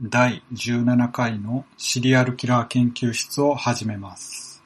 [0.00, 4.62] 第17回のシリアルキラー研究室を始めます。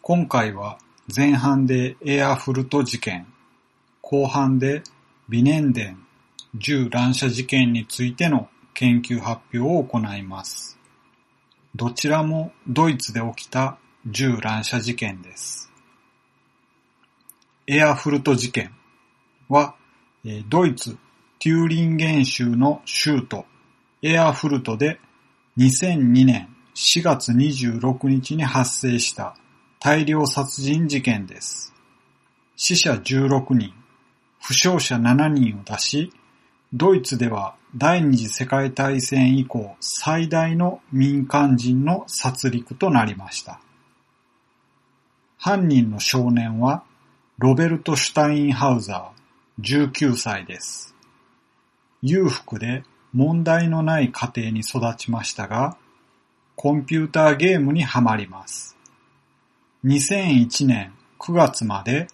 [0.00, 0.78] 今回は
[1.14, 3.26] 前半でエアフルト事件、
[4.00, 4.84] 後半で
[5.28, 6.06] ビネンデン
[6.54, 10.78] 銃乱射事件についての研究発表を行います。
[11.74, 15.72] どちらもドイツで起きた銃乱射事件です。
[17.66, 18.70] エアフルト事件
[19.48, 19.74] は、
[20.48, 20.96] ドイツ・
[21.40, 23.46] テューリンゲン州の州都
[24.06, 25.00] エアフルトで
[25.56, 29.34] 2002年4月26日に発生した
[29.80, 31.72] 大量殺人事件です。
[32.54, 33.72] 死者16人、
[34.42, 36.12] 負傷者7人を出し、
[36.74, 43.58] ドイツでは第二次世界大戦以降最大の民間人の殺戮となりました。
[45.38, 46.84] 犯人の少年は
[47.38, 50.94] ロベルト・シュタインハウザー19歳です。
[52.02, 52.82] 裕福で
[53.14, 55.76] 問題のない家庭に育ちましたが、
[56.56, 58.76] コンピューターゲームにはまります。
[59.84, 62.08] 2001年9月まで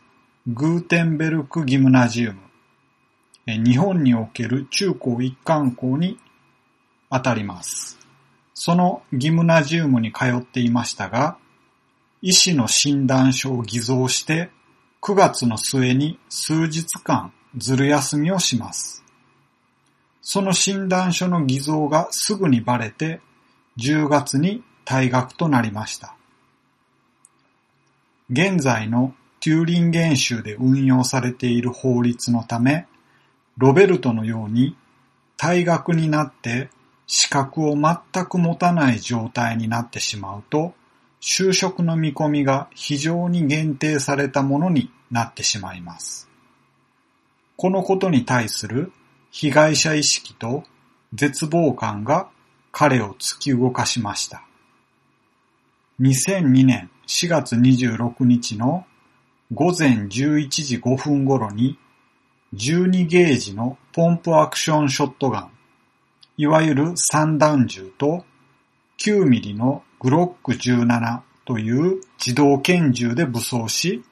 [0.47, 2.41] グーテンベルクギムナジウム、
[3.47, 6.19] 日本における中高一貫校に
[7.11, 7.99] 当たります。
[8.53, 11.39] そのギムナジウムに通っていましたが、
[12.21, 14.51] 医師の診断書を偽造して
[15.01, 19.03] 9月の末に数日間ずる休みをします。
[20.23, 23.21] その診断書の偽造がすぐにバレて
[23.79, 26.15] 10月に退学となりました。
[28.31, 32.87] 現在のテューリンゲン州で運用されている法律のため、
[33.57, 34.77] ロベルトのように
[35.37, 36.69] 退学になって
[37.07, 40.75] 資格を全く持たない状態になってしまうと、
[41.21, 46.29] 就職の見込みが非常に限定されたものになってしまいます。
[47.57, 48.93] このことに対する
[49.31, 50.65] 被害者意識と
[51.15, 52.29] 絶望感が
[52.73, 54.45] 彼を突き動かしました。
[56.01, 58.87] 2002年4月26日の
[59.53, 61.79] 午前11時5分頃に
[62.55, 65.51] 12ゲージのポンプアクションショットガン、
[66.37, 68.25] いわゆる散弾銃と
[68.99, 74.03] 9ミリのグロック17という自動拳銃で武装し、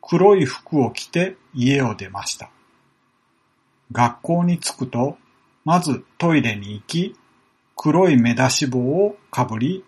[0.00, 2.50] 黒い服を着て家を出ました。
[3.92, 5.18] 学校に着くと、
[5.64, 7.16] まずトイレに行き、
[7.76, 9.84] 黒い目出し帽をかぶり、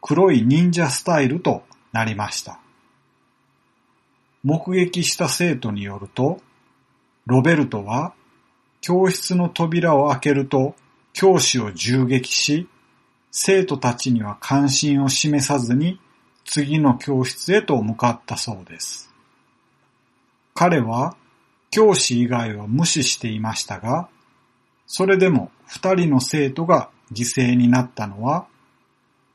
[0.00, 2.60] 黒い忍者スタイルとなりました。
[4.42, 6.40] 目撃した生徒によると、
[7.26, 8.14] ロベルトは
[8.80, 10.76] 教室の扉を開けると
[11.12, 12.68] 教師を銃撃し、
[13.32, 16.00] 生徒たちには関心を示さずに
[16.44, 19.12] 次の教室へと向かったそうです。
[20.54, 21.16] 彼は
[21.76, 24.08] 教師以外は無視していましたが、
[24.86, 28.46] それでも二人の生徒が犠牲になったのは、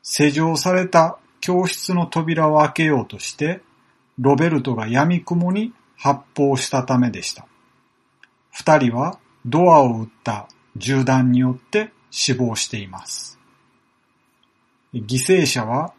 [0.02, 3.62] 施錠された教室の扉を開けようとして、
[4.18, 7.46] ロベルトが闇雲に発砲したためでした。
[8.50, 13.38] 二人はドアを撃った銃弾によって死亡しています。
[14.96, 15.94] 犠牲者は、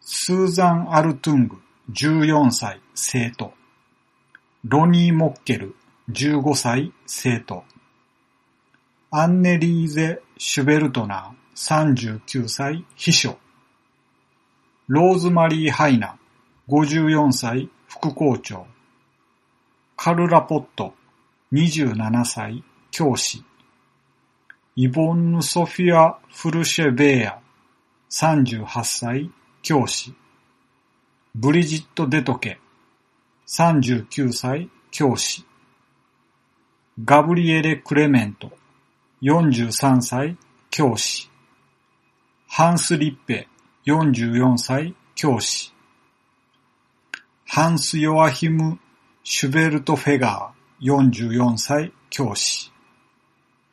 [0.00, 1.58] スーザン・アルトゥング
[1.92, 3.52] 14歳生徒、
[4.66, 5.74] ロニー・モッケル
[6.10, 7.64] 15歳生徒、
[9.10, 13.38] アンネリーゼ・シュベルトナー39歳秘書、
[14.86, 16.18] ローズマリー・ハイナ
[16.68, 18.66] 54歳副校長、
[19.96, 20.92] カルラ・ポット
[21.54, 23.42] 27歳教師、
[24.76, 27.40] イボンヌ・ソフィア・フルシェベーア
[28.10, 29.30] 38歳
[29.62, 30.12] 教師、
[31.34, 32.60] ブリジット・デトケ。
[33.52, 35.44] 39歳教師、
[37.04, 38.52] ガブリエレ・クレメント。
[39.22, 40.36] 43歳
[40.70, 41.28] 教師、
[42.46, 43.48] ハンス・リッペ。
[43.86, 45.74] 44歳教師、
[47.44, 48.78] ハンス・ヨアヒム・
[49.24, 50.86] シュベルト・フェガー。
[50.86, 52.70] 44歳教師、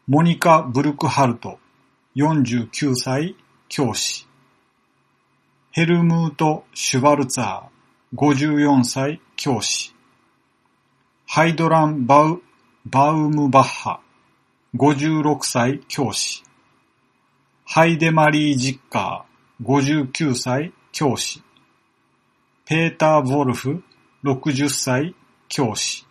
[0.08, 1.60] モニカ・ブルクハルト。
[2.16, 3.36] 49歳
[3.70, 4.28] 教師、
[5.70, 7.77] ヘルムート・シュバルツァー。
[8.16, 9.94] 54歳教師、
[11.26, 12.42] ハイドラン・バウ、
[12.86, 14.00] バウムバッハ。
[14.78, 16.42] 56歳教師、
[17.66, 19.66] ハイデマリー・ジッカー。
[19.66, 21.44] 59歳教師、
[22.64, 23.84] ペーター・ボルフ。
[24.24, 25.14] 60歳
[25.50, 26.08] 教師。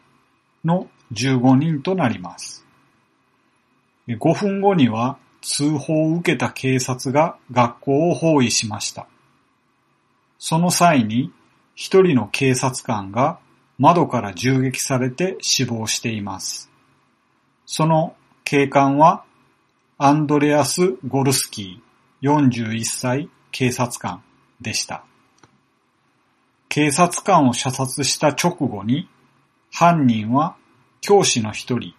[0.67, 2.67] の15人となります。
[4.07, 9.07] 5分後には通報を受けた警察が学校を包囲しました。
[10.39, 11.33] その際に
[11.77, 13.39] 一人の警察官が
[13.79, 16.71] 窓から銃撃されて死亡しています。
[17.67, 19.25] その警官は
[19.99, 24.23] アンドレアス・ゴルスキー41歳警察官
[24.61, 25.05] でした。
[26.71, 29.09] 警察官を射殺した直後に
[29.71, 30.57] 犯人は
[31.03, 31.95] 教師の一人、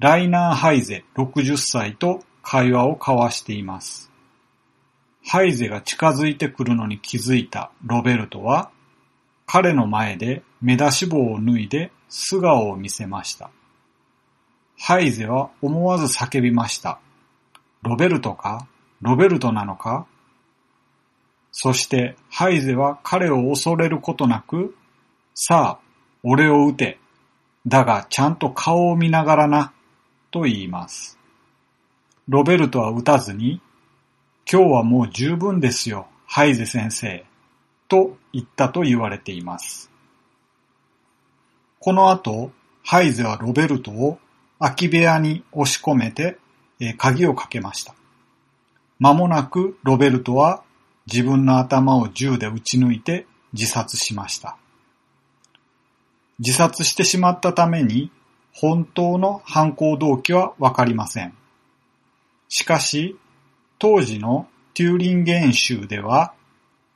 [0.00, 4.10] ライナー・ハイゼ60歳と会話を交わしています。
[5.24, 8.70] ハイゼが近づいてくるのに気づいたロベルトは、
[9.46, 13.50] 彼の前で目出し帽を脱いで素顔を見せました。
[14.78, 16.98] ハイゼは思わず叫びました。
[17.82, 18.66] ロベルトか？
[19.00, 20.06] ロベルトなのか？
[21.52, 24.76] そしてハイゼは彼を恐れることなく、
[25.34, 25.86] さあ、
[26.22, 26.98] 俺を撃て。
[27.66, 29.72] だがちゃんと顔を見ながらな、
[30.30, 31.18] と言います。
[32.28, 33.60] ロベルトは撃たずに、
[34.50, 37.24] 今日はもう十分ですよ、ハイゼ先生、
[37.88, 39.90] と言ったと言われています。
[41.78, 42.50] この後、
[42.84, 44.18] ハイゼはロベルトを
[44.58, 46.38] 空き部屋に押し込めて、
[46.80, 47.94] え、鍵をかけました。
[48.98, 50.62] 間もなくロベルトは
[51.06, 54.56] 自分の頭を銃で撃ち抜いて自殺しました。
[56.38, 58.10] 自殺してしまったために
[58.52, 61.34] 本当の犯行動機はわかりません。
[62.48, 63.16] しかし、
[63.78, 66.32] 当時のテューリンゲン州では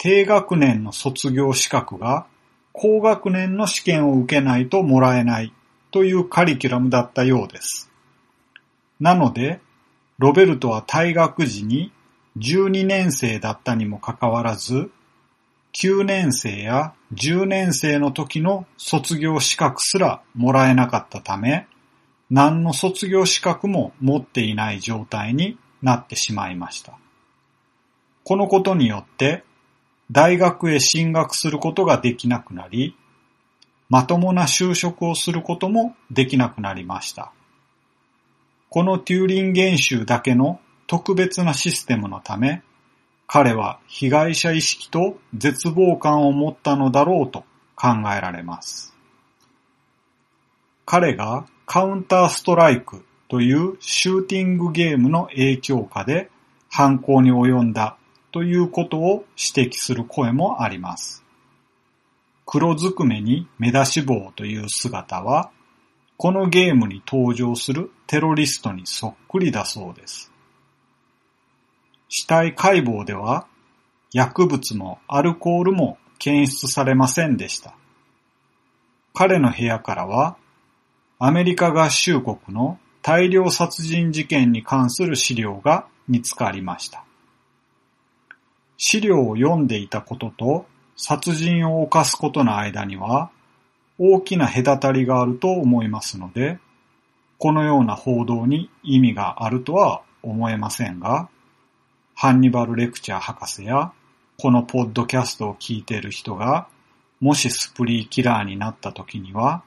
[0.02, 2.26] 低学年の卒業資格が
[2.72, 5.52] 高学年の試験を受けないともらえない
[5.90, 7.90] というカリキュラムだったようです。
[8.98, 9.60] なので、
[10.16, 11.92] ロベルトは退学時に
[12.38, 14.90] 12年生だったにもかかわらず、
[15.74, 21.66] 9年生や10年生の時の卒業資格すらもらえなかったため、
[22.30, 26.94] 何の卒業資格も持っていない状態になってしまいました。
[28.24, 29.44] このことによって
[30.10, 32.96] 大学へ進学することができなくなり、
[33.88, 37.32] まともな就職をすることもできなくなりました。
[38.68, 42.62] このテューリン現象だけの特別なシステムのため、
[43.26, 47.44] 彼は被害者意識と絶望感を持ったのだろうと
[47.76, 48.96] 考えられます。
[50.84, 56.30] 彼がカウンターストライクというシューティングゲームの影響下で
[56.68, 57.96] 犯行に及んだ
[58.32, 61.24] ということを指摘する声もあります。
[62.46, 65.50] 黒ずくめに目出し帽という姿は、
[66.16, 70.30] このゲームに登場するテロリストにそっくりだそうです。
[72.08, 73.46] 死体解剖では
[74.12, 77.74] 薬物もアルコールも検出されませんでした。
[79.14, 80.36] 彼の部屋からは
[81.18, 87.04] アメリカ合衆国の大量殺人事件に関する資料が見つかりました。
[88.82, 90.66] 資料を読んでいたことと
[90.96, 93.30] 殺人を犯すことの間には
[93.98, 96.58] 大きな隔たりがあると思いますので、
[97.36, 101.28] このような報道に意味があるとは思えませんが、
[102.14, 103.92] ハンニバルレクチャー博士や、
[104.38, 106.66] このポッドキャストを聞いている人が、
[107.20, 109.62] もしスプリーキラーになった時には、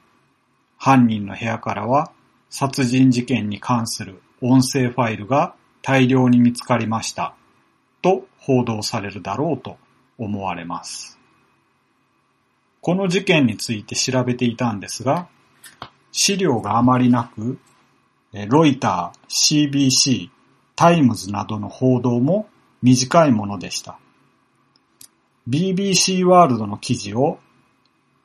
[0.76, 2.10] 犯人の部屋からは
[2.50, 7.36] 殺人事件に関する音声ファイルが大量に見つかりました、
[8.02, 9.78] と報道されるだろうと
[10.18, 11.18] 思われます。
[12.82, 15.28] この事件について調べていたんですが、
[16.12, 17.58] 資料があまりなく、
[18.48, 20.28] ロイター、CBC、
[20.76, 22.48] タイムズなどの報道も
[22.82, 23.98] 短いものでした。
[25.48, 27.38] BBC ワールドの記事を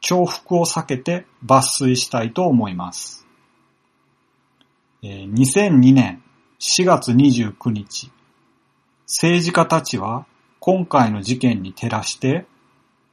[0.01, 3.25] 重複を避けて抜粋したいと思います。
[5.01, 6.21] 2002年
[6.59, 8.11] 4月29日、
[9.11, 10.27] 政治家たちは
[10.59, 12.45] 今回の事件に照らして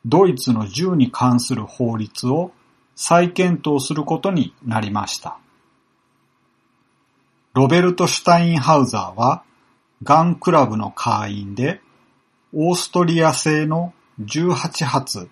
[0.05, 2.53] ドイツの銃に関する法律を
[2.95, 5.39] 再検討することになりました。
[7.55, 9.43] ロベルト・シュタインハウザーは、
[10.03, 11.81] ガンクラブの会員で、
[12.53, 15.29] オーストリア製の18発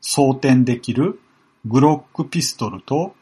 [0.00, 1.20] 装填できる
[1.66, 3.14] グロックピストルと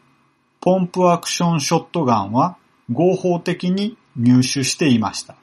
[0.61, 2.57] ポンプアクションショットガンは
[2.91, 5.37] 合法的に入手していました。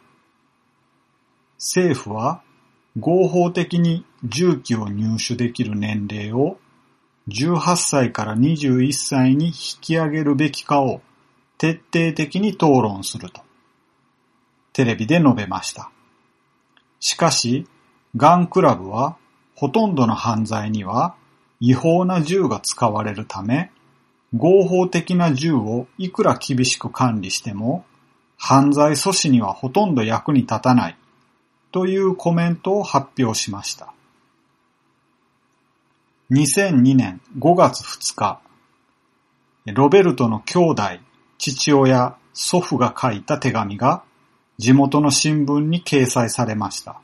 [1.60, 2.42] 政府は
[2.98, 6.58] 合法的に銃器を入手できる年齢を
[7.28, 11.02] 18歳から21歳に引き上げるべきかを
[11.58, 13.42] 徹底的に討論すると、
[14.74, 15.92] テレビで述べました。
[17.00, 17.68] しかし、
[18.16, 19.18] ガンクラブは、
[19.56, 21.16] ほとんどの犯罪には
[21.60, 23.72] 違法な銃が使われるため、
[24.34, 27.86] 合法的な銃をいくら厳しく管理しても、
[28.38, 30.98] 犯罪阻止にはほとんど役に立たない
[31.72, 33.94] というコメントを発表しました。
[36.32, 38.42] 2002年5月2日、
[39.74, 40.84] ロベルトの兄弟
[41.38, 44.04] 父親、祖父が書いた手紙が
[44.58, 47.02] 地元の新聞に掲載されました。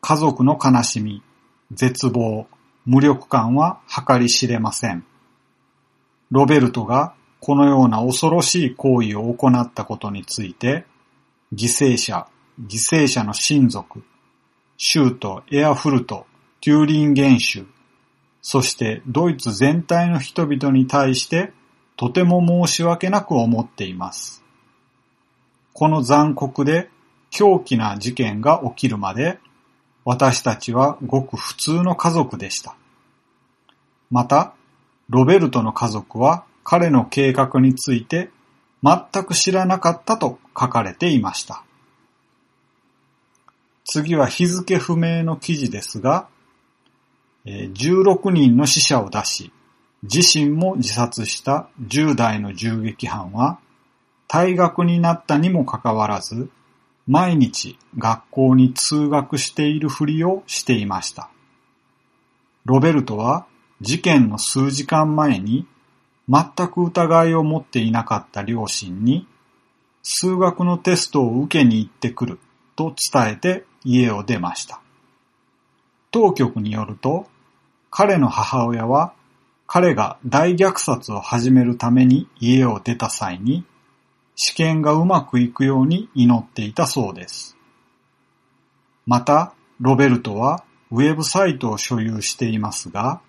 [0.00, 1.22] 家族の悲しみ、
[1.70, 2.46] 絶望、
[2.84, 5.04] 無力感は計り知れません。
[6.30, 10.86] ロベルトがこのような恐ろしい行為を行ったことについて、
[11.54, 12.26] 犠牲者、
[12.60, 14.02] 犠牲者の親族、
[14.76, 16.26] シュート、エアフルト、
[16.60, 17.64] テューリン原種、
[18.42, 21.52] そしてドイツ全体の人々に対して
[21.96, 24.42] とても申し訳なく思っています。
[25.72, 26.90] この残酷で
[27.30, 29.38] 狂気な事件が起きるまで
[30.04, 32.76] 私たちはごく普通の家族でした。
[34.10, 34.54] また、
[35.08, 38.30] ロベルトの家族は彼の計画について
[38.82, 41.64] 全く知らなかったと書かれていました。
[43.84, 46.28] 次は日付不明の記事ですが、
[47.44, 49.52] 16人の死者を出し、
[50.02, 53.58] 自身も自殺した10代の銃撃犯は、
[54.28, 56.50] 退学になったにもかかわらず、
[57.06, 61.30] 毎日学校に通学しているふりをしていました。
[62.64, 63.46] ロベルトは
[63.80, 65.66] 事件の数時間前に
[66.28, 69.26] 全く疑いを持っていなかった両親に
[70.02, 72.38] 数学のテストを受けに行ってくる
[72.76, 74.80] と伝えて家を出ました。
[76.10, 77.26] 当局によると
[77.90, 79.12] 彼の母親は
[79.66, 83.64] 彼が大虐殺を始めるために家を出た際に
[84.34, 87.56] 試験がうまくいくように祈っていたそうです。
[89.06, 93.20] また、ロベルトはウェブサイトを所有していますが、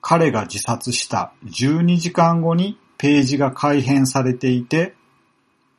[0.00, 4.94] 彼が自殺した12時間後にページが改変されていて、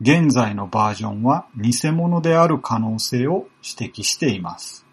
[0.01, 4.83] 現在のバージョンは偽物である可能性を指摘しています。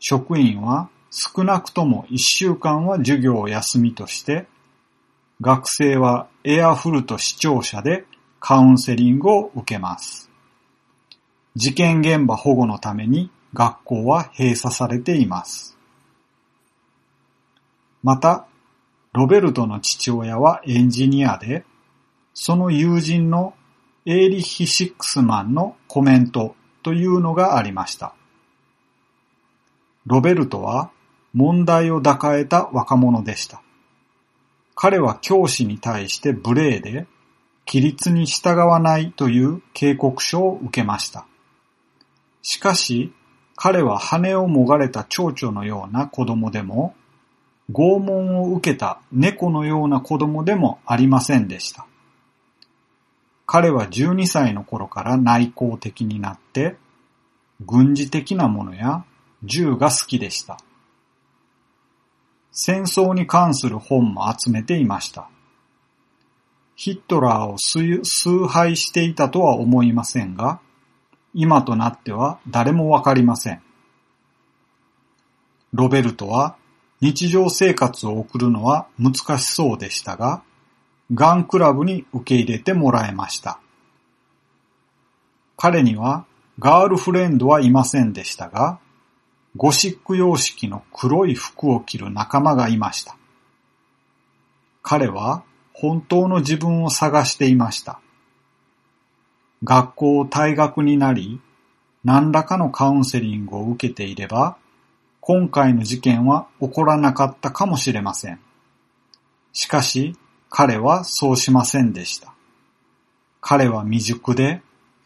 [0.00, 4.48] 職員は少なくとも1週間は授業を休みとして、
[5.40, 8.04] 学生はエアフルト視聴者で
[8.40, 10.28] カウンセリングを受けます。
[11.54, 15.78] 事件現場保護のために学校は閉鎖されています。
[18.02, 18.46] また、
[19.12, 21.64] ロベルトの父親はエンジニアで、
[22.34, 23.54] その友人の
[24.06, 28.14] エーリッヒ・シックスマンのコメントというのがありました。
[30.06, 30.90] ロベルトは
[31.32, 33.62] 問題を抱えた若者でした。
[34.74, 37.06] 彼は教師に対して無礼で、
[37.66, 41.26] 規律に従わないという警告書を受けました。
[42.42, 43.12] しかし、
[43.54, 46.94] 彼は羽をもがれた蝶々のような子供でも、
[47.70, 51.86] 拷問を受けた猫のような子供でもありませんでした。
[53.54, 56.78] 彼は12歳の頃から内向的になって、
[57.60, 59.04] 軍事的なものや
[59.44, 60.56] 銃が好きでした。
[62.50, 65.28] 戦争に関する本も集めていました。
[66.76, 70.58] ヒットラーを崇拝していたとは思いませんが、
[71.34, 73.60] 今となっては誰もわかりません。
[75.74, 76.56] ロベルトは
[77.02, 80.42] 日常生活を送るのは難しそうでしたが、
[81.14, 83.58] ガンクラブに受け入れてもらえました。
[85.56, 86.24] 彼には
[86.58, 88.78] ガールフレンドはいませんでしたが、
[89.56, 93.16] ゴシック様式の黒い服を着る仲間がいました。
[94.82, 98.00] 彼は本当の自分を探していました。
[99.64, 101.40] 学校を退学になり、
[102.04, 104.56] 何らかのカウンセリングを受けていれば、
[105.20, 108.40] 今回の事件は起こらなかったかもしれません。
[109.52, 110.16] しかし、
[110.54, 112.34] 彼はそうしませんでした。
[113.40, 114.60] 彼は未熟で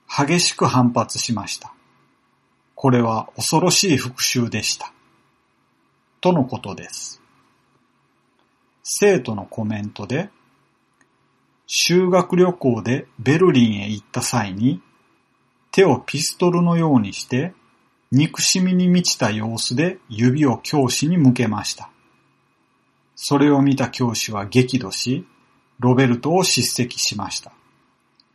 [0.09, 1.73] 激しく反発しました。
[2.75, 4.93] これは恐ろしい復讐でした。
[6.21, 7.23] とのことです。
[8.83, 10.31] 生徒のコメントで、
[11.69, 14.83] 修学旅行でベルリンへ行った際に、
[15.71, 17.55] 手をピストルのようにして、
[18.11, 21.89] 憎しみに満ちた様子で指を教師に向けました。
[23.15, 25.25] それを見た教師は激怒し、
[25.79, 27.53] ロベルトを叱責しました。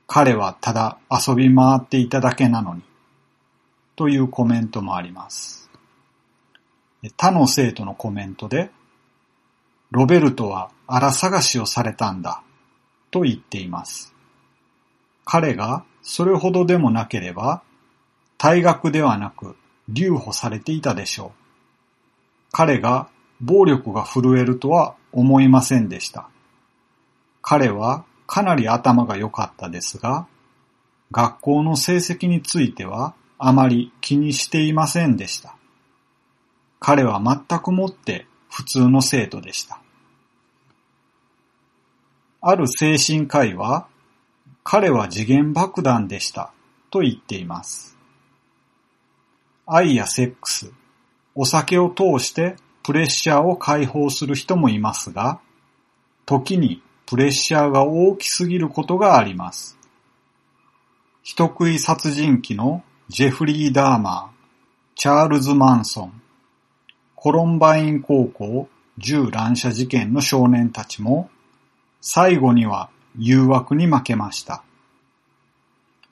[0.08, 2.84] 彼はただ遊び回っていただけなのに。
[3.96, 5.70] というコメントもあります。
[7.18, 8.72] 他の生徒のコメントで、
[9.92, 12.42] ロベルトは荒探しをされたんだ、
[13.12, 14.14] と言っています。
[15.26, 17.62] 彼がそれほどでもなければ、
[18.38, 19.56] 退学ではなく
[19.88, 21.32] 留保されていたでしょう。
[22.52, 23.08] 彼が
[23.40, 26.30] 暴力が震えるとは思いませんでした。
[27.42, 30.28] 彼はかなり頭が良かったですが、
[31.12, 35.56] 学校の成績についてはあまり気にしていませんでした。
[36.80, 39.82] 彼は全くもって普通の生徒でした。
[42.42, 43.88] ある精神科医は、
[44.64, 46.52] 彼は次元爆弾でした
[46.90, 47.98] と言っています。
[49.68, 50.72] 愛やセックス、
[51.36, 55.40] お酒を通してプレッシャーを解放する人もいますが、
[56.26, 59.78] 時にプレッシャーが大きすぎることがあります。
[61.24, 66.22] 人食い殺人鬼のジェフリー・ダーマー、チャールズ・マンソン、
[67.16, 71.30] コロンバイン高校銃乱射事件の少年たちも、
[72.00, 72.90] 最後には
[73.20, 74.64] 誘惑に負けました。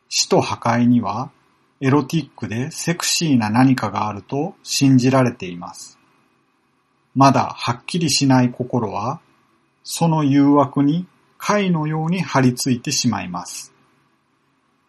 [0.09, 1.31] 死と破壊には
[1.79, 5.97] エロティックでセクシーな何かがあると信じられています。
[7.15, 9.21] まだはっきりしない心は、
[9.83, 11.07] その誘惑に
[11.37, 13.73] 貝のように張り付いてしまいます。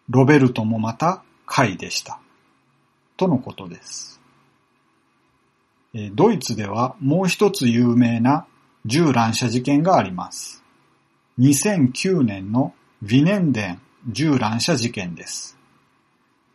[0.09, 2.19] ロベルトもまた貝でした。
[3.17, 4.19] とのことです。
[6.13, 8.45] ドイツではもう一つ有名な
[8.85, 10.63] 銃乱射事件があります。
[11.39, 15.57] 2009年のヴィネンデン銃乱射事件です。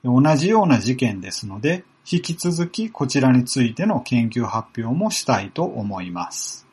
[0.05, 6.66] 同じような事件ですので、引き続きこちらについての研究発表もしたいと思います。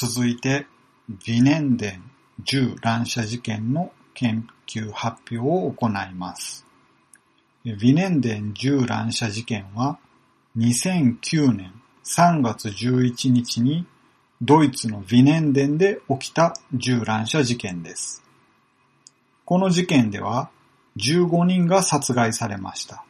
[0.00, 0.68] 続いて、
[1.10, 2.04] ヴィネンデン
[2.44, 6.64] 銃乱射事件の研究発表を行います。
[7.64, 9.98] ヴィネンデン銃乱射事件は
[10.56, 11.72] 2009年
[12.04, 13.88] 3月11日に
[14.40, 18.22] ドイツのヴィネンデンで起きた銃乱射事件です。
[19.44, 20.48] この事件では
[20.96, 23.04] 15人が殺害されました。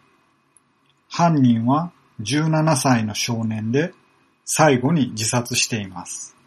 [1.10, 1.92] 犯人は
[2.22, 3.92] 17歳の少年で
[4.46, 6.37] 最後に自殺しています。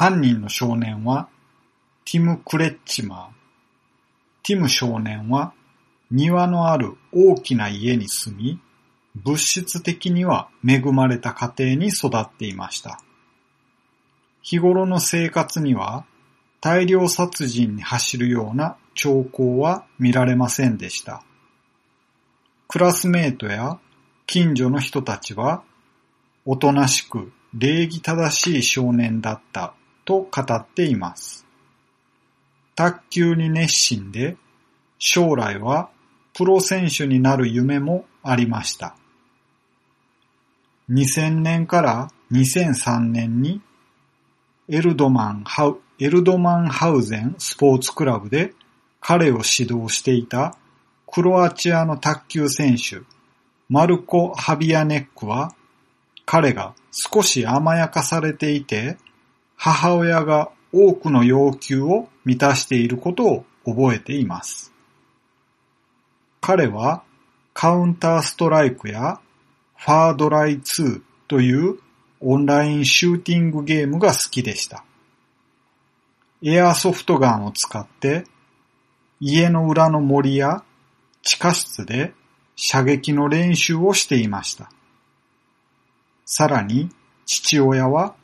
[0.00, 1.28] 犯人の少年は
[2.04, 3.26] ティム・クレッチマー。
[4.44, 5.54] ティム少年は
[6.12, 8.60] 庭のある大きな家に住み、
[9.16, 13.00] 物質的には恵まれた家庭に育っていました。
[14.40, 16.04] 日頃の生活には
[16.60, 21.24] 大量殺人に走るような兆候は見られませんでした。
[22.68, 23.80] クラスメートや
[24.28, 25.64] 近所の人たちは、
[26.44, 29.74] おとなしく礼儀正しい少年だった
[30.08, 31.46] と語っています。
[32.74, 34.38] 卓球に熱心で、
[34.98, 35.90] 将来は
[36.32, 38.96] プロ選手になる夢もありました。
[40.90, 43.60] 2000年から2003年に
[44.70, 48.54] エルドマンハウエルドマンハウゼンスポーツクラブで
[49.00, 50.56] 彼を指導していた
[51.06, 53.02] クロアチアの卓球選手
[53.68, 55.54] マルコ・ハビアネックは
[56.24, 58.96] 彼が少し甘やかされていて
[59.58, 64.72] 母親が多くの要求を満たしていることを覚えています。
[66.40, 67.02] 彼は
[67.52, 69.20] カウンターストライクや
[69.76, 71.78] ファードライ2という
[72.20, 74.84] オンラインシューティングゲームが好きでした。
[76.40, 78.24] エアソフトガンを使って
[79.18, 80.62] 家の裏の森や
[81.22, 82.14] 地下室で
[82.54, 84.70] 射撃の練習をしていました。
[86.24, 86.90] さらに
[87.26, 88.14] 父親は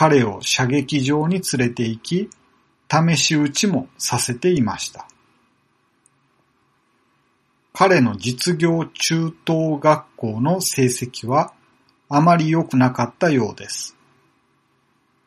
[0.00, 2.30] 彼を射撃場に連れて行き、
[2.88, 5.08] 試し撃ちもさせていました。
[7.72, 11.52] 彼の実業中等学校の成績は
[12.08, 13.96] あまり良くなかったようです。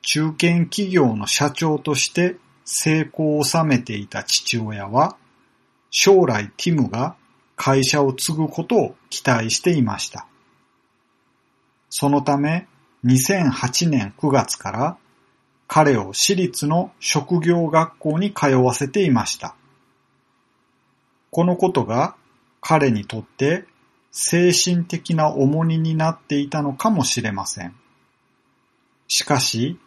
[0.04, 5.18] 中堅企業の社長として成功を収めていた父親は、
[5.90, 7.18] 将来ティムが
[7.58, 10.28] 会社を継ぐことを期待していました。
[11.90, 12.70] そのため、
[13.06, 14.98] 2008年9月から
[15.68, 19.56] 彼を私立の職業学校に通わせていました。
[21.32, 22.16] このことが
[22.60, 23.66] 彼にとって
[24.12, 27.74] 精神的な重荷になっていたのかもしれません。
[29.08, 29.80] しかし、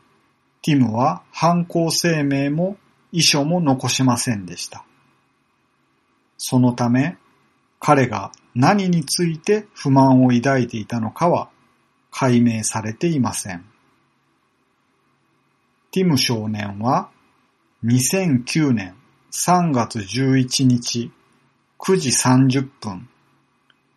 [0.63, 2.79] ティムは犯行声明も
[3.13, 4.85] 遺書も残しませんでした。
[6.39, 7.19] そのため、
[7.79, 11.51] 彼が何について不満を抱いていたのかは
[12.17, 13.65] 解明されていません。
[15.91, 17.11] ティム少年は
[17.85, 18.95] 2009年
[19.33, 21.11] 3月11日
[21.81, 23.09] 9時30分、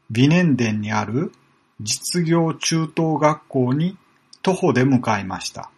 [0.10, 1.32] ビネンデンにある
[1.80, 3.98] 実業中等学校に
[4.42, 5.70] 徒歩で向かいました。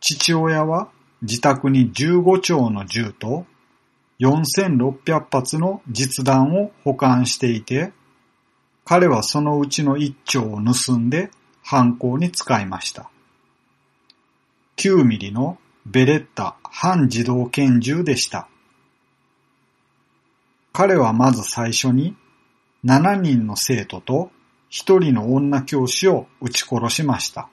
[0.00, 0.88] 父親は
[1.20, 3.44] 自宅に15丁の銃と
[4.20, 7.92] 4600発の実弾を保管していて、
[8.90, 11.30] 彼はそのうちの1丁を盗んで
[11.62, 13.08] 犯行に使いました。
[14.78, 18.48] 9ミリのベレッタ半自動拳銃でした。
[20.72, 22.16] 彼はまず最初に
[22.84, 24.32] 7人の生徒と
[24.72, 27.48] 1人の女教師を撃ち殺しました。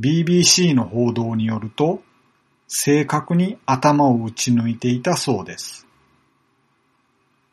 [0.00, 2.02] BBC の報道によると、
[2.68, 5.87] 正確に頭を撃ち抜いていたそうです。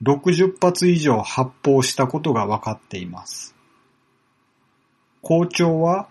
[0.03, 3.55] 60発以上発砲したことが分かっています。
[5.21, 6.07] 校長は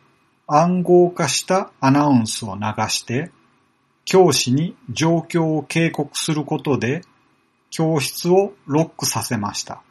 [0.46, 3.30] 暗号化したアナウンスを流して、
[4.04, 7.02] 教師に状況を警告することで
[7.70, 9.82] 教室をロックさせました。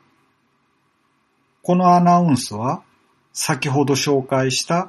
[1.62, 2.84] このアナウンスは
[3.32, 4.88] 先ほど紹介した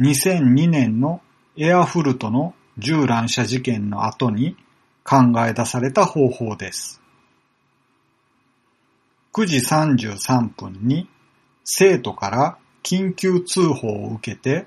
[0.00, 1.20] 2002年の
[1.56, 4.56] エアフルトの銃乱射事件の後に
[5.04, 6.97] 考え出された方法です。
[9.32, 11.08] 9時33分に
[11.64, 14.66] 生徒から緊急通報を受けて、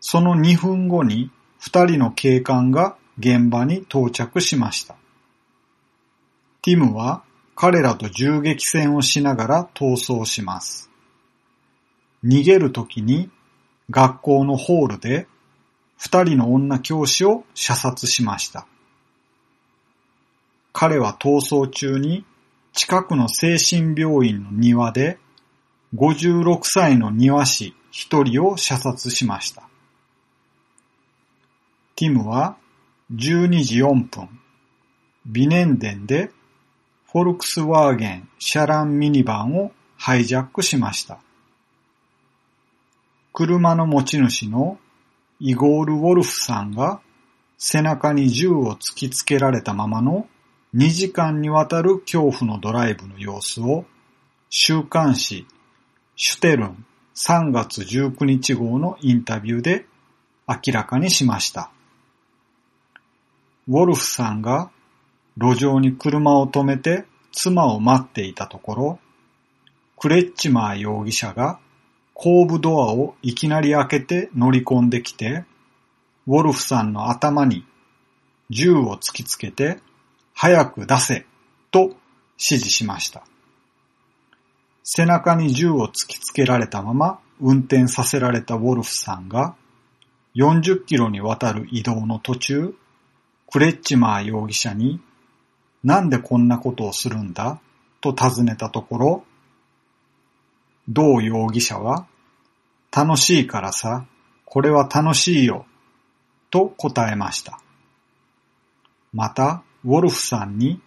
[0.00, 4.96] その2分後に2人の警官が現場に到着しました。
[6.62, 7.22] ティムは
[7.54, 10.90] 彼らと銃撃戦をしながら逃走します。
[12.24, 13.30] 逃げるときに
[13.90, 15.26] 学校のホールで
[15.98, 18.66] 二人の女教師を射殺しました。
[20.72, 22.24] 彼は逃走中に
[22.72, 25.18] 近くの精神病院の庭で
[25.94, 29.62] 56歳の庭師一人を射殺しました。
[31.96, 32.56] ティムは
[33.14, 34.28] 12時4分、
[35.26, 36.30] ビネンデンで
[37.12, 41.18] フォルクスワーゲンシャランミニバンをハイジャックしました。
[43.34, 44.78] 車の持ち主の
[45.40, 47.00] イゴール・ウォルフさんが
[47.58, 50.26] 背中に銃を突きつけられたままの
[50.74, 53.84] 2時間にわたる恐怖のドライブの様子を
[54.48, 55.46] 週刊誌
[56.16, 59.84] シュテルン3月19日号のインタビューで
[60.48, 61.70] 明らかにしました。
[63.68, 64.70] ウォルフさんが
[65.36, 68.98] 路上に車を止めて妻を待っていたところ、
[69.98, 71.60] クレッチマー容疑者が
[72.14, 75.44] 後部ドアをいきなり開けて乗り込んできて、
[76.26, 77.66] ウォルフさんの頭に
[78.48, 79.78] 銃を突きつけて、
[80.34, 81.26] 早く出せ
[81.70, 81.96] と指
[82.38, 83.24] 示しました。
[84.82, 89.54] 背中に銃を突きつけられたまま運転させられたウォルフさんが
[90.34, 92.74] 40キロにわたる移動の途中、
[93.50, 95.00] クレッチマー容疑者に
[95.84, 97.60] なんでこんなことをするんだ？
[98.00, 99.24] と尋ねたところ、
[100.88, 102.06] 同容疑者は、
[102.90, 104.06] 楽しいからさ、
[104.44, 105.66] これは楽しいよ、
[106.50, 107.60] と答えました。
[109.12, 110.80] また、ウォルフさんに、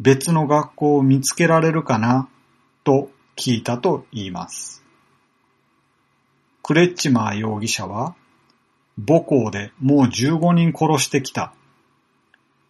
[0.00, 2.28] 別の学校を見つけられるかな、
[2.84, 4.84] と聞いたと言います。
[6.62, 8.14] クレッチマー容疑者は、
[8.96, 11.54] 母校でもう15人殺してきた。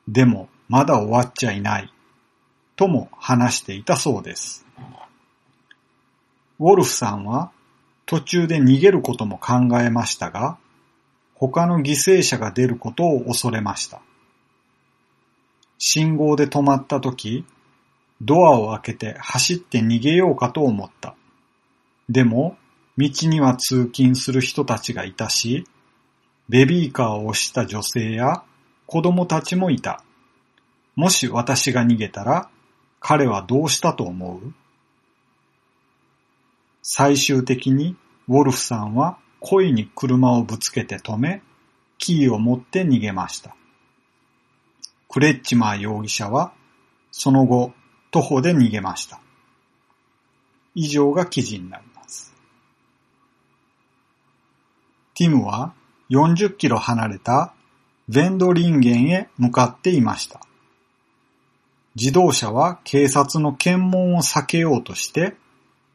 [0.09, 1.93] でも、まだ終わっちゃいない、
[2.77, 4.65] とも話していたそうです。
[6.59, 7.51] ウォルフさんは
[8.07, 10.59] 途中で逃げることも考えましたが、
[11.35, 14.01] 他の犠牲者が出ることを恐れました。
[15.85, 17.45] 信号で止まった時、
[18.21, 21.16] ドアを開けて走って逃げようかと思った。
[22.09, 22.57] でも、
[22.97, 25.66] 道には通勤する人たちがいたし、
[26.49, 28.45] ベビーカーを押した女性や
[28.87, 30.05] 子供たちもいた。
[30.95, 32.49] もし私が逃げたら、
[33.01, 34.55] 彼はどうしたと思う？
[36.83, 37.97] 最終的に
[38.29, 41.42] ウォルフさんは故意に車をぶつけて止め、
[41.99, 43.57] キーを持って逃げました。
[45.12, 46.55] クレッチマー容疑者は
[47.11, 47.75] その後
[48.11, 49.20] 徒歩で逃げました。
[50.75, 52.33] 以上が記事になります。
[55.14, 55.75] ティムは
[56.09, 57.53] 40キロ離れた
[58.09, 60.40] ヴェンドリンゲンへ向かっていました。
[61.94, 65.37] 自動車は警察の検問を避けようとして、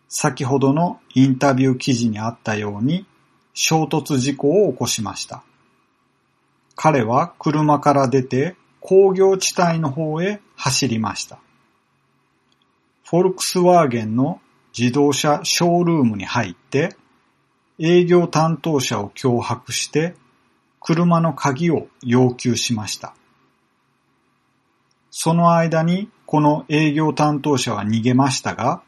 [0.09, 3.07] 先ほどのインタビュー記事にあったように
[3.55, 5.43] 衝突事故を起こしました。
[6.75, 8.55] 彼は車から出て
[8.89, 11.39] 工業地帯の方へ走りました。
[13.03, 14.39] フォルクスワーゲンの
[14.77, 16.95] 自動車ショールームに入って
[17.79, 20.15] 営業担当者を脅迫して
[20.79, 23.13] 車の鍵を要求しました。
[25.11, 28.83] その間にこの営業担当者は逃げましたが、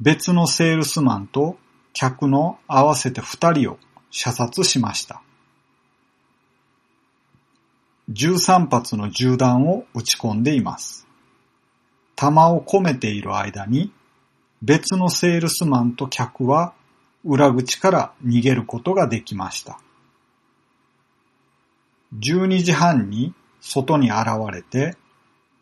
[0.00, 1.56] 別のセールスマンと
[1.94, 3.78] 客の合わせて二人を
[4.10, 5.23] 射殺しました。
[8.12, 11.06] 13発の銃弾を撃ち込んでいます。
[12.16, 13.92] 弾を込めている間に
[14.62, 16.74] 別のセールスマンと客は
[17.24, 19.78] 裏口から逃げることができました。
[22.18, 24.96] 12時半に外に現れて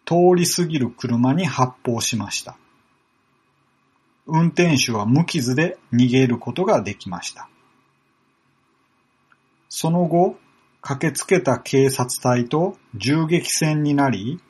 [0.05, 2.57] 通り過ぎる車に発砲しました。
[4.27, 7.49] 運転手は無傷で逃げることができました。
[9.69, 10.37] その後、
[10.83, 14.41] 駆けつけた警察隊と銃撃戦になり、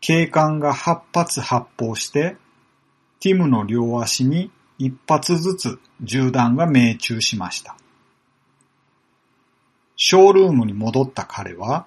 [0.00, 2.36] 警官が8発発砲して、
[3.18, 7.76] ティムの両足に1発ずつ銃弾が命中しました。
[9.96, 11.86] ショールームに戻った彼は、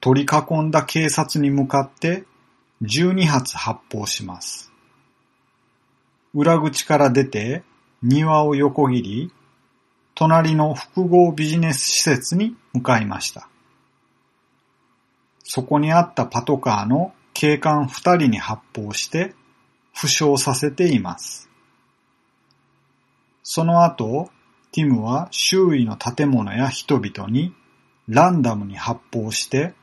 [0.00, 2.24] 取り囲んだ警察に向かって
[2.82, 4.70] 12発発砲します。
[6.34, 7.62] 裏口から出て
[8.02, 9.32] 庭を横切り、
[10.14, 13.48] 隣の複合ビジネス施設に向かいました。
[15.42, 19.34] そこにあったパトカーの警官二人に発砲して
[19.92, 21.48] 負傷させています。
[23.42, 24.30] その後、
[24.72, 27.54] ティムは周囲の建物や人々に
[28.08, 29.74] ランダムに発砲して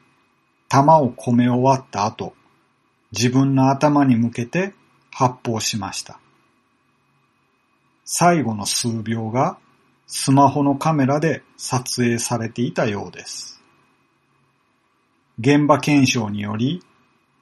[0.68, 2.34] 弾を込め終わった後、
[3.12, 4.74] 自分の頭に向けて
[5.12, 6.20] 発砲しました。
[8.06, 9.58] 最後の数秒が
[10.14, 13.64] スマホのカメラで撮影されていたようです。
[15.40, 16.84] 現場検証により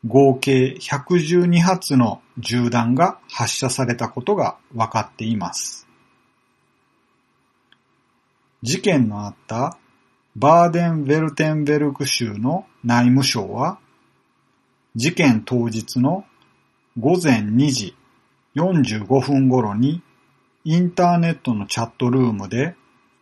[0.05, 5.87] 合計112発の銃弾が発射されたことが分かっています。
[8.61, 9.79] 事件のあった
[10.35, 13.79] バーデン・ヴェルテンベルク州の内務省は、
[14.95, 16.23] 事件当日の
[16.99, 17.95] 午前2時
[18.55, 20.03] 45分頃に
[20.65, 22.75] インターネットのチャットルームで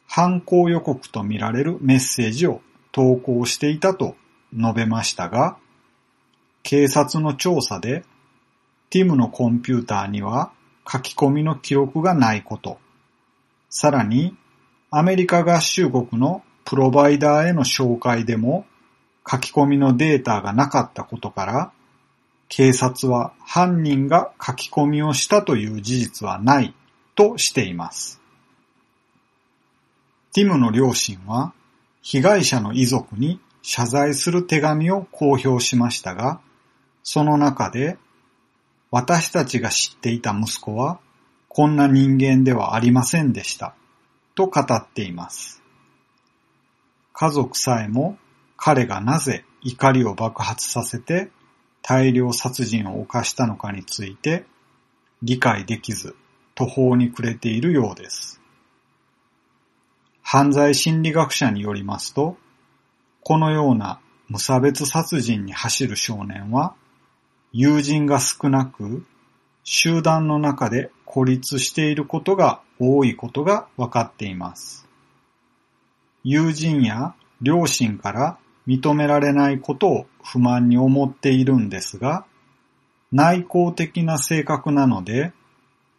[0.07, 4.15] 犯行予告とみられるメッセージを投稿していたと
[4.53, 5.57] 述べましたが、
[6.63, 8.03] 警察の調査で
[8.89, 10.51] ティムのコンピューターには
[10.91, 12.79] 書き込みの記録がないこと、
[13.69, 14.35] さらに
[14.89, 18.65] アメリカ合衆国のプロバイダーへの紹介でも
[19.29, 21.71] 書き込みのデータがなかったことから、
[22.49, 26.73] 警察は犯人が書き込みをしたという事実はない。
[27.17, 28.21] としています。
[30.33, 31.51] ティムの両親は
[32.03, 36.39] 被害者の遺族に謝罪する手紙を公表しましたが、
[37.01, 37.97] その中で
[38.91, 40.99] 私たちが知っていた息子は
[41.49, 43.73] こんな人間ではありませんでした
[44.35, 45.63] と語っています。
[47.13, 48.19] 家族さえも
[48.57, 51.31] 彼がなぜ怒りを爆発させて
[51.81, 54.45] 大量殺人を犯したのかについて
[55.23, 56.15] 理解できず
[56.57, 58.41] 途方に暮れているようです。
[60.23, 62.35] 犯罪心理学者によりますと、
[63.21, 66.73] このような無差別殺人に走る少年は、
[67.53, 69.05] 友人が少なく、
[69.63, 74.87] 集団の中で孤立していることが多いことが分かっています。
[76.23, 82.25] 友人や両親から認められないことを不満に思っているんですが、
[83.11, 85.33] 内向的な性格なので、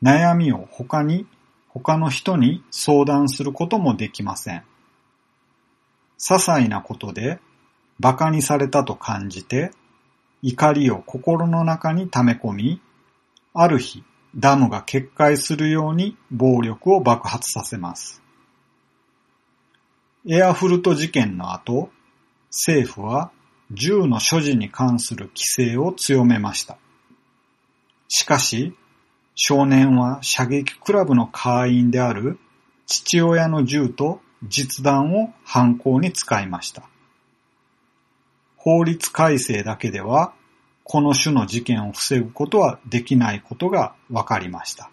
[0.02, 1.26] 悩みを他に、
[1.68, 4.64] 他の人に相談することもできません。
[6.18, 7.40] 些細なことで
[8.00, 9.72] 馬鹿にされたと感じて、
[10.42, 12.80] 怒りを心の中に溜め込み、
[13.54, 14.04] ある日、
[14.36, 18.22] ダムが決壊するように暴力を爆発させます。
[20.28, 21.90] エアフルト事件の後、
[22.50, 23.32] 政府は
[23.72, 25.40] 銃の所持に関する規
[25.72, 26.78] 制を強めました。
[28.08, 28.74] しかし、
[29.40, 32.40] 少年は射撃クラブの会員である
[32.86, 36.82] 父親の銃と実弾を犯行に使いました。
[38.56, 40.32] 法律改正だけでは
[40.82, 44.90] この種の事件を防ぐことはできないことが分かりました。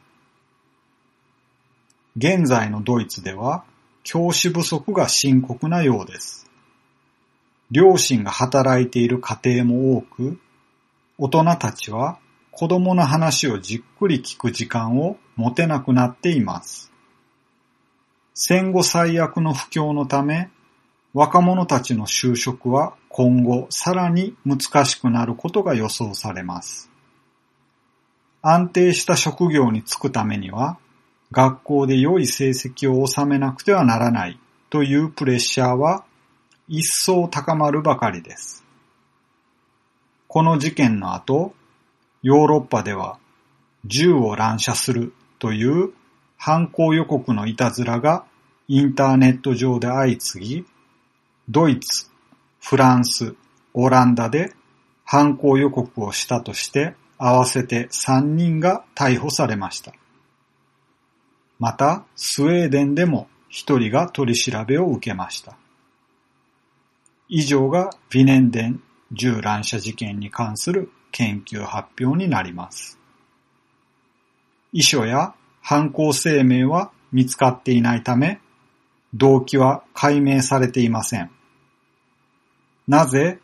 [2.16, 3.66] 現在のドイツでは
[4.04, 6.48] 教師不足が深刻なようです。
[7.72, 10.40] 両親が働いている家庭も多く、
[11.18, 12.20] 大人たちは
[12.58, 16.90] 子供の話をじっくり聞く時間を持てなくなっています。
[18.34, 20.50] 戦後最悪の不況のため、
[21.14, 26.90] 若者たちの就職は今後さらに難しくなることが予想されます。
[28.42, 30.78] 安定した職業に就くためには、
[31.34, 34.40] 学校で良い成績を収めなくてはならない
[34.70, 36.06] というプレッシャーは
[36.70, 38.64] 一層高まるばかりです。
[40.30, 41.54] この事件の後、
[42.26, 43.20] ヨーロッパでは
[43.86, 45.94] 銃を乱射するという
[46.38, 48.26] 犯行予告のいたずらが
[48.68, 50.66] インターネット上で相次ぎ、
[51.50, 52.10] ドイツ、
[52.60, 53.36] フランス、
[53.76, 54.54] オランダで
[55.04, 59.94] 犯行予告をしたとして合わせて3人が逮捕されました。
[61.60, 65.56] また、スウェーデンでも1人が取り調べを受けました。
[67.30, 73.00] 以上がヴィネンデン銃乱射事件に関する研究発表になります。
[74.74, 78.42] 遺書や犯行声明は見つかっていないため、
[79.14, 81.32] 動機は解明されていません。
[82.90, 83.40] なぜ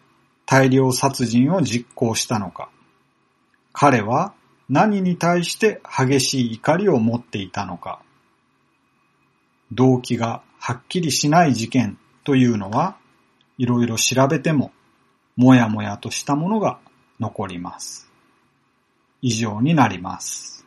[0.46, 2.70] 大量殺人を実行したのか。
[3.72, 4.34] 彼は
[4.68, 8.02] 何に対して激しい怒りを持っていたのか。
[9.72, 12.98] 動機がはっきりしない事件というのは、
[13.58, 14.74] いろいろ調べても、
[15.38, 16.80] もやもやとしたものが
[17.22, 18.10] 残ります。
[19.22, 20.61] 以上になります。